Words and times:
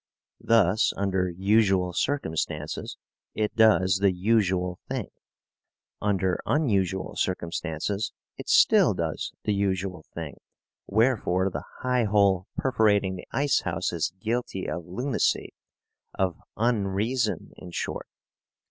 Thus, 0.39 0.91
under 0.97 1.29
usual 1.29 1.93
circumstances, 1.93 2.97
it 3.35 3.55
does 3.55 3.97
the 3.99 4.11
usual 4.11 4.79
thing. 4.89 5.09
Under 6.01 6.39
unusual 6.47 7.15
circumstances 7.15 8.11
it 8.35 8.49
still 8.49 8.95
does 8.95 9.31
the 9.43 9.53
usual 9.53 10.07
thing, 10.15 10.37
wherefore 10.87 11.51
the 11.51 11.65
highhole 11.83 12.47
perforating 12.57 13.15
the 13.15 13.27
ice 13.31 13.59
house 13.61 13.93
is 13.93 14.11
guilty 14.19 14.67
of 14.67 14.87
lunacy 14.87 15.53
of 16.15 16.39
unreason, 16.57 17.51
in 17.57 17.69
short. 17.69 18.07